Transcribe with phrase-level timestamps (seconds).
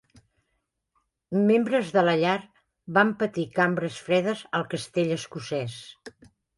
[1.51, 2.33] Membres de la llar
[2.99, 5.83] van patir cambres fredes al castell escocès.